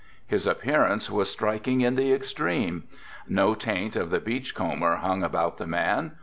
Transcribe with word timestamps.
His 0.25 0.47
appearance 0.47 1.11
was 1.11 1.29
striking 1.29 1.81
in 1.81 1.95
the 1.95 2.11
extreme. 2.11 2.85
No 3.27 3.53
taint 3.53 3.95
of 3.95 4.09
the 4.09 4.19
beach 4.19 4.55
comber 4.55 4.95
hung 4.95 5.23
about 5.23 5.59
the 5.59 5.67
man. 5.67 6.13